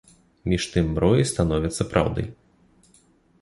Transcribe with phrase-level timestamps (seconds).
[0.53, 2.27] Між тым мроі становяцца праўдай.